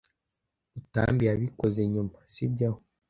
[0.73, 2.69] Rutambi yabikoze nyuma, si byo?